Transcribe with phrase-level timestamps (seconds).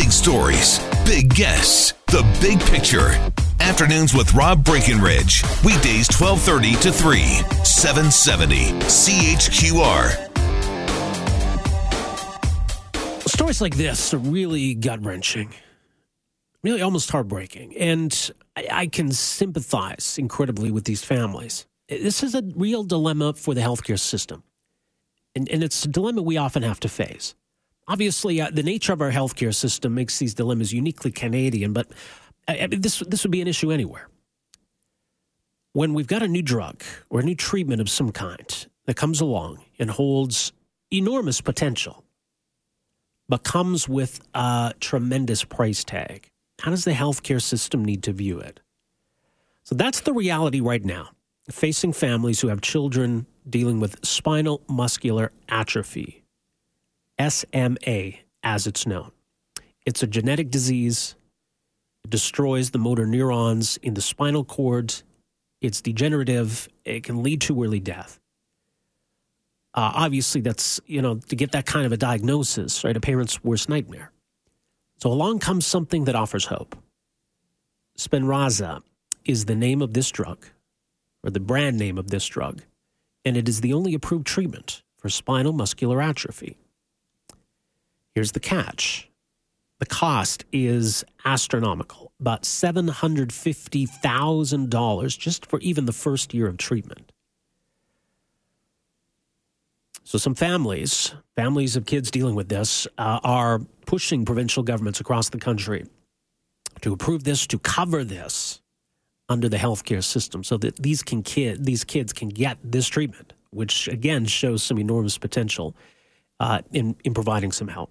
[0.00, 3.10] Big stories, big guests, the big picture.
[3.60, 5.42] Afternoons with Rob Breckenridge.
[5.62, 7.20] Weekdays 1230 to 3,
[7.64, 10.08] 770 CHQR.
[13.28, 15.52] Stories like this are really gut wrenching,
[16.62, 17.76] really almost heartbreaking.
[17.76, 21.66] And I, I can sympathize incredibly with these families.
[21.90, 24.44] This is a real dilemma for the healthcare system.
[25.34, 27.34] And, and it's a dilemma we often have to face.
[27.90, 31.88] Obviously, uh, the nature of our healthcare system makes these dilemmas uniquely Canadian, but
[32.48, 34.08] mean, this, this would be an issue anywhere.
[35.72, 39.20] When we've got a new drug or a new treatment of some kind that comes
[39.20, 40.52] along and holds
[40.92, 42.04] enormous potential,
[43.28, 46.30] but comes with a tremendous price tag.
[46.60, 48.60] How does the healthcare system need to view it?
[49.64, 51.10] So that's the reality right now,
[51.50, 56.19] facing families who have children dealing with spinal muscular atrophy,
[57.28, 59.12] SMA as it's known.
[59.84, 61.16] It's a genetic disease,
[62.04, 64.94] it destroys the motor neurons in the spinal cord,
[65.60, 68.18] it's degenerative, it can lead to early death.
[69.74, 72.96] Uh, obviously, that's, you know, to get that kind of a diagnosis, right?
[72.96, 74.10] A parent's worst nightmare.
[75.00, 76.76] So along comes something that offers hope.
[77.96, 78.82] Spinraza
[79.24, 80.46] is the name of this drug,
[81.22, 82.62] or the brand name of this drug,
[83.24, 86.56] and it is the only approved treatment for spinal muscular atrophy.
[88.20, 89.08] Here's the catch
[89.78, 97.12] the cost is astronomical, about $750,000 just for even the first year of treatment.
[100.04, 105.30] So, some families, families of kids dealing with this, uh, are pushing provincial governments across
[105.30, 105.86] the country
[106.82, 108.60] to approve this, to cover this
[109.30, 113.32] under the healthcare system, so that these can kid these kids can get this treatment,
[113.48, 115.74] which again shows some enormous potential
[116.38, 117.90] uh, in in providing some help.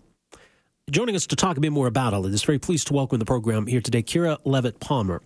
[0.91, 3.19] Joining us to talk a bit more about all of this, very pleased to welcome
[3.19, 5.22] the program here today, Kira Levitt Palmer,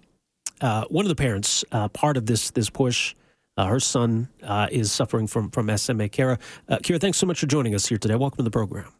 [0.59, 3.15] uh, one of the parents, uh, part of this this push.
[3.55, 6.09] Uh, her son uh, is suffering from from SMA.
[6.09, 6.37] Kira,
[6.67, 8.15] uh, Kira, thanks so much for joining us here today.
[8.15, 8.91] Welcome to the program.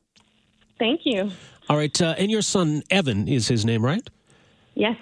[0.80, 1.32] Thank you.
[1.68, 4.08] All right, uh, and your son Evan is his name, right?
[4.76, 4.96] Yes.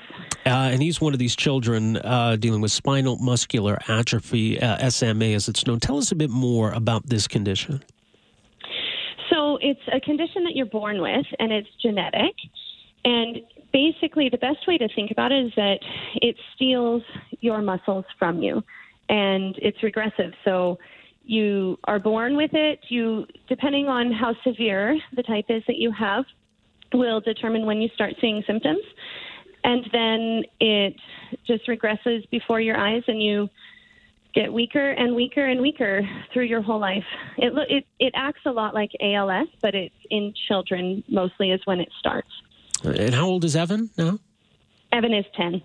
[0.45, 4.57] Uh, and he's one of these children uh, dealing with spinal muscular atrophy,
[4.89, 5.79] SMA, as it's known.
[5.79, 7.83] Tell us a bit more about this condition.
[9.71, 12.35] It's a condition that you're born with, and it's genetic.
[13.05, 13.37] And
[13.71, 15.79] basically, the best way to think about it is that
[16.15, 17.03] it steals
[17.39, 18.61] your muscles from you,
[19.07, 20.33] and it's regressive.
[20.43, 20.77] So
[21.23, 22.79] you are born with it.
[22.89, 26.25] You, depending on how severe the type is that you have,
[26.93, 28.83] will determine when you start seeing symptoms.
[29.63, 30.95] And then it
[31.47, 33.47] just regresses before your eyes, and you
[34.33, 36.01] get weaker and weaker and weaker
[36.33, 37.03] through your whole life.
[37.37, 41.79] It it it acts a lot like ALS, but it's in children mostly is when
[41.79, 42.29] it starts.
[42.83, 44.19] And how old is Evan now?
[44.91, 45.61] Evan is ten.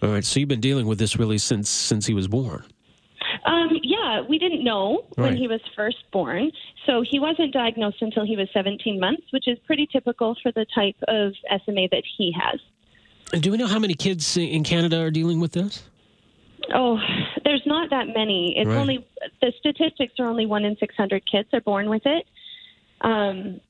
[0.00, 2.64] All right, so you've been dealing with this really since since he was born.
[3.44, 6.50] Um, yeah, we didn't know when he was first born,
[6.86, 10.66] so he wasn't diagnosed until he was 17 months, which is pretty typical for the
[10.74, 11.32] type of
[11.64, 12.60] SMA that he has.
[13.32, 15.82] And do we know how many kids in Canada are dealing with this?
[16.74, 16.98] Oh,
[17.44, 18.56] there's not that many.
[18.58, 18.76] It's Right.
[18.78, 19.06] only
[19.40, 22.26] the statistics are only one in 600 kids are born with it.
[23.00, 23.60] Um,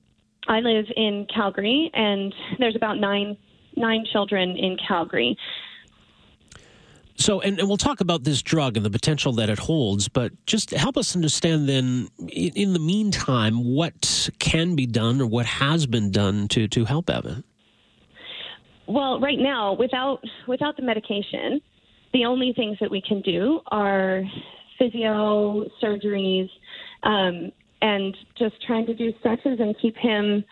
[0.48, 3.36] I live in Calgary, and there's about nine
[3.76, 5.36] nine children in Calgary.
[7.16, 10.32] So, and, and we'll talk about this drug and the potential that it holds, but
[10.46, 15.44] just help us understand then, in, in the meantime, what can be done or what
[15.44, 17.42] has been done to, to help Evan.
[18.86, 21.60] Well, right now, without without the medication,
[22.12, 24.22] the only things that we can do are
[24.78, 26.48] physio surgeries,
[27.02, 30.44] um, and just trying to do stretches and keep him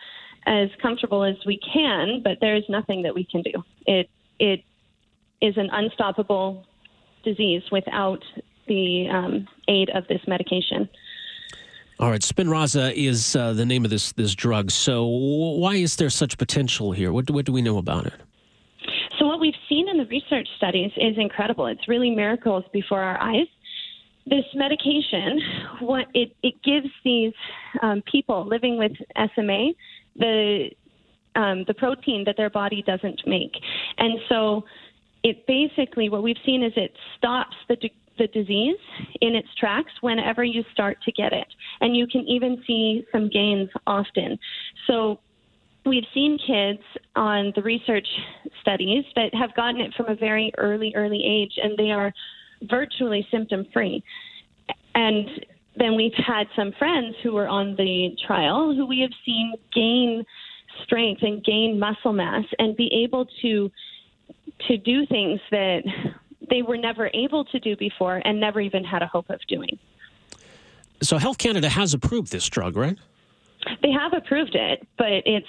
[0.46, 2.20] as comfortable as we can.
[2.22, 3.52] But there is nothing that we can do.
[3.86, 4.08] It
[4.38, 4.62] it
[5.40, 6.64] is an unstoppable
[7.24, 8.22] disease without
[8.68, 10.88] the um, aid of this medication.
[11.98, 14.70] All right, Spinraza is uh, the name of this this drug.
[14.70, 17.10] So, why is there such potential here?
[17.12, 18.14] What do, what do we know about it?
[19.46, 21.66] We've seen in the research studies is incredible.
[21.66, 23.46] It's really miracles before our eyes.
[24.26, 25.40] this medication,
[25.82, 27.32] what it, it gives these
[27.80, 28.90] um, people living with
[29.36, 29.68] SMA
[30.16, 30.70] the
[31.36, 33.52] um, the protein that their body doesn't make,
[33.98, 34.64] and so
[35.22, 37.76] it basically what we've seen is it stops the
[38.18, 38.82] the disease
[39.20, 41.46] in its tracks whenever you start to get it,
[41.80, 44.38] and you can even see some gains often.
[44.88, 45.20] So
[45.86, 46.82] we've seen kids
[47.14, 48.06] on the research
[48.60, 52.12] studies that have gotten it from a very early, early age, and they are
[52.62, 54.02] virtually symptom free.
[54.94, 55.28] And
[55.76, 60.24] then we've had some friends who were on the trial who we have seen gain
[60.84, 63.70] strength and gain muscle mass and be able to
[64.68, 65.82] to do things that
[66.48, 69.78] they were never able to do before and never even had a hope of doing.
[71.02, 72.96] So Health Canada has approved this drug, right?
[73.82, 75.46] They have approved it, but it's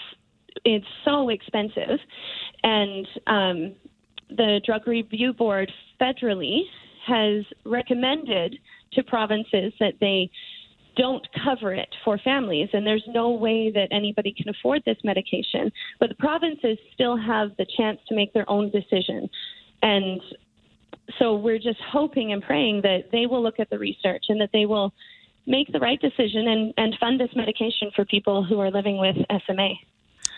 [0.65, 1.99] it's so expensive,
[2.63, 3.75] and um,
[4.29, 6.61] the Drug Review Board federally
[7.05, 8.57] has recommended
[8.93, 10.29] to provinces that they
[10.97, 15.71] don't cover it for families, and there's no way that anybody can afford this medication.
[15.99, 19.29] But the provinces still have the chance to make their own decision.
[19.83, 20.19] And
[21.19, 24.49] so we're just hoping and praying that they will look at the research and that
[24.51, 24.91] they will
[25.45, 29.15] make the right decision and, and fund this medication for people who are living with
[29.45, 29.69] SMA.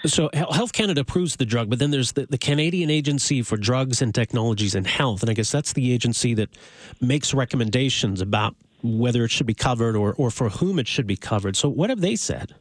[0.06, 4.02] So Health Canada approves the drug, but then there's the, the, Canadian Agency for Drugs
[4.02, 6.50] and Technologies in Health, and I guess that's the agency that
[7.02, 11.18] makes recommendations about whether it should be covered or, or for whom it should be
[11.18, 11.58] covered.
[11.58, 12.56] So what have they said?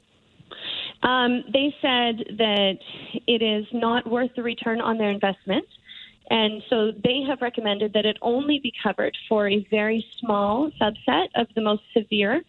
[1.02, 2.78] Um, they said that
[3.26, 5.64] it is not worth the return on their investment.
[6.30, 11.28] And so they have recommended that it only be covered for a very small subset
[11.36, 12.42] of the most severe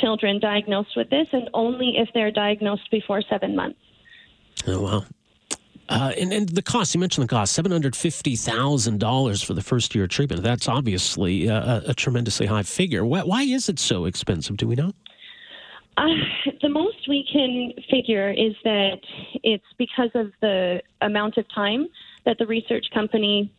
[0.00, 3.78] children diagnosed with this, and only if they're diagnosed before seven months.
[4.66, 5.04] Oh, wow.
[5.88, 10.10] Uh, and, and the cost, you mentioned the cost, $750,000 for the first year of
[10.10, 10.42] treatment.
[10.42, 13.04] That's obviously a, a tremendously high figure.
[13.04, 14.56] Why, why, is it so expensive?
[14.56, 14.92] Do we know?
[15.96, 16.06] Uh,
[16.60, 18.98] the most we can figure is that
[19.44, 21.86] it's because of the amount of time
[22.24, 23.52] that the research company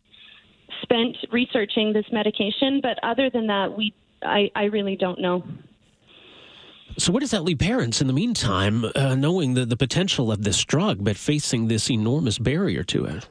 [0.82, 2.80] spent researching this medication.
[2.82, 5.42] But other than that, we I, I really don't know.
[6.96, 10.42] So, what does that leave parents in the meantime, uh, knowing the, the potential of
[10.42, 13.28] this drug, but facing this enormous barrier to it?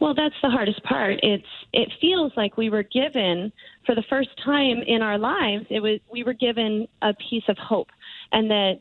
[0.00, 1.20] Well, that's the hardest part.
[1.22, 3.52] It's it feels like we were given
[3.86, 5.66] for the first time in our lives.
[5.70, 7.88] It was we were given a piece of hope,
[8.32, 8.78] and that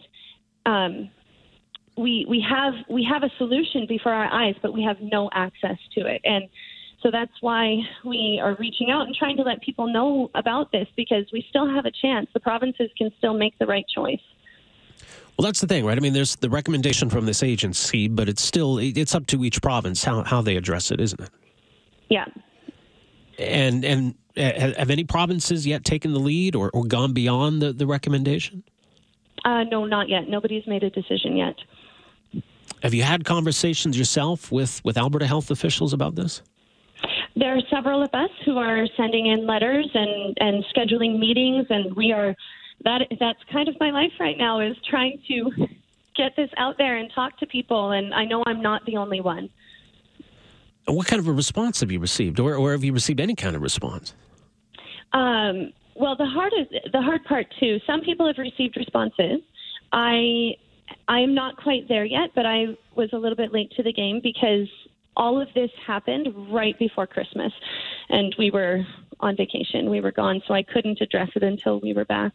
[0.65, 1.11] um,
[1.95, 5.77] we we have we have a solution before our eyes, but we have no access
[5.93, 6.21] to it.
[6.23, 6.45] And
[7.01, 10.87] so that's why we are reaching out and trying to let people know about this
[10.95, 12.27] because we still have a chance.
[12.33, 14.21] The provinces can still make the right choice.
[15.37, 15.97] Well, that's the thing, right?
[15.97, 19.61] I mean, there's the recommendation from this agency, but it's still it's up to each
[19.61, 21.29] province how how they address it, isn't it?
[22.09, 22.25] Yeah.
[23.39, 27.73] And and uh, have any provinces yet taken the lead or, or gone beyond the,
[27.73, 28.63] the recommendation?
[29.43, 30.29] Uh, no, not yet.
[30.29, 31.55] Nobody's made a decision yet.
[32.83, 36.41] Have you had conversations yourself with, with Alberta health officials about this?
[37.35, 41.95] There are several of us who are sending in letters and, and scheduling meetings, and
[41.95, 42.35] we are
[42.83, 45.51] that that's kind of my life right now is trying to
[46.15, 47.91] get this out there and talk to people.
[47.91, 49.49] And I know I'm not the only one.
[50.85, 53.55] What kind of a response have you received, or, or have you received any kind
[53.55, 54.15] of response?
[55.13, 57.79] Um, well, the hard is, the hard part too.
[57.85, 59.41] Some people have received responses.
[59.93, 60.55] I
[61.07, 63.93] I am not quite there yet, but I was a little bit late to the
[63.93, 64.67] game because
[65.21, 67.53] all of this happened right before Christmas,
[68.09, 68.81] and we were
[69.19, 69.87] on vacation.
[69.91, 72.33] We were gone, so I couldn't address it until we were back.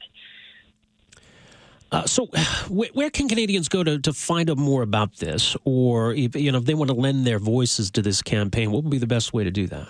[1.90, 2.26] Uh, so,
[2.70, 6.58] where can Canadians go to, to find out more about this, or if, you know
[6.58, 8.70] if they want to lend their voices to this campaign?
[8.70, 9.88] What would be the best way to do that?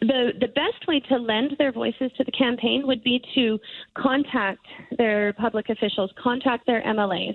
[0.00, 3.58] The the best way to lend their voices to the campaign would be to
[3.94, 4.66] contact
[4.98, 7.34] their public officials, contact their MLAs,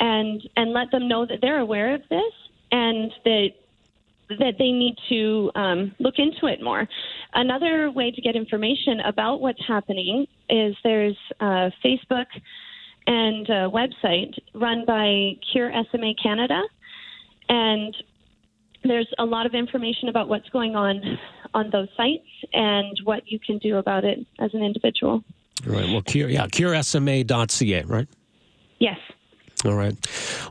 [0.00, 2.32] and and let them know that they're aware of this
[2.72, 3.48] and that
[4.28, 6.86] that they need to um, look into it more.
[7.34, 12.26] Another way to get information about what's happening is there's a Facebook
[13.06, 16.60] and a website run by Cure SMA Canada,
[17.48, 17.96] and
[18.84, 21.18] there's a lot of information about what's going on
[21.54, 25.24] on those sites and what you can do about it as an individual.
[25.64, 25.88] Right.
[25.88, 28.08] Well, cure, yeah, curesma.ca, right?
[28.78, 28.98] Yes.
[29.64, 29.94] All right.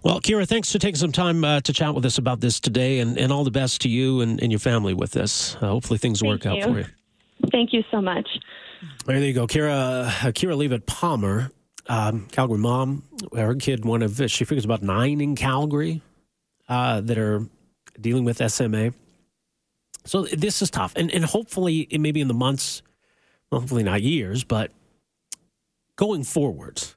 [0.03, 2.99] Well, Kira, thanks for taking some time uh, to chat with us about this today,
[2.99, 5.55] and, and all the best to you and, and your family with this.
[5.55, 6.51] Uh, hopefully, things Thank work you.
[6.51, 6.85] out for you.
[7.51, 8.27] Thank you so much.
[9.05, 10.07] There you go, Kira.
[10.07, 11.51] Uh, Kira Leavitt Palmer,
[11.87, 13.03] um, Calgary mom.
[13.35, 16.01] Her kid, one of she figures about nine in Calgary
[16.67, 17.45] uh, that are
[17.99, 18.91] dealing with SMA.
[20.05, 22.81] So this is tough, and and hopefully, maybe in the months
[23.51, 24.71] well, hopefully not years, but
[25.95, 26.96] going forwards,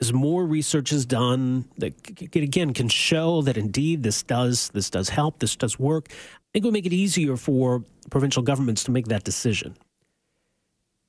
[0.00, 1.94] as more research is done that
[2.34, 6.14] again can show that indeed this does this does help, this does work, I
[6.52, 9.76] think it will make it easier for provincial governments to make that decision.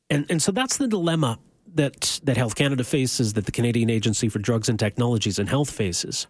[0.10, 1.40] And and so that's the dilemma
[1.76, 5.70] that that Health Canada faces, that the Canadian Agency for Drugs and Technologies and Health
[5.70, 6.28] faces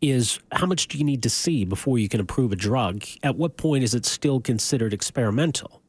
[0.00, 3.04] is how much do you need to see before you can approve a drug?
[3.22, 5.82] At what point is it still considered experimental?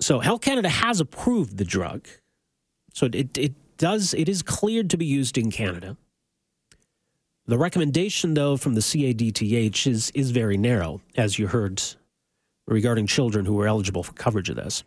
[0.00, 2.06] So Health Canada has approved the drug.
[2.94, 5.96] So it, it does it is cleared to be used in Canada.
[7.46, 11.82] The recommendation though from the CADTH is is very narrow, as you heard
[12.66, 14.82] regarding children who are eligible for coverage of this.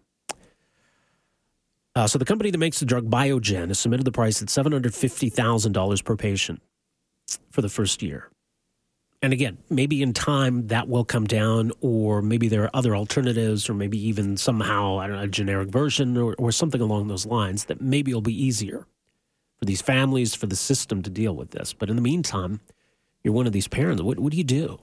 [1.96, 6.04] Uh, so the company that makes the drug Biogen has submitted the price at $750,000
[6.04, 6.62] per patient
[7.52, 8.30] for the first year.
[9.22, 13.70] And again, maybe in time that will come down, or maybe there are other alternatives,
[13.70, 17.26] or maybe even somehow, I don't know, a generic version or, or something along those
[17.26, 18.88] lines that maybe will be easier
[19.58, 21.74] for these families, for the system to deal with this.
[21.74, 22.62] But in the meantime,
[23.22, 24.02] you're one of these parents.
[24.02, 24.80] What, what do you do?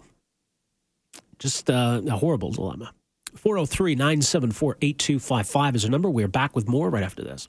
[1.38, 2.92] Just uh, a horrible dilemma.
[3.34, 6.10] 403 974 8255 is a number.
[6.10, 7.48] We're back with more right after this.